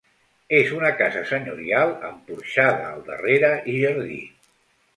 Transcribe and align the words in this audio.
És 0.59 0.71
una 0.77 0.89
casa 1.01 1.21
senyorial 1.31 1.93
amb 2.09 2.25
porxada 2.31 2.89
al 2.97 3.07
darrere 3.13 3.55
i 3.75 3.79
jardí. 3.87 4.21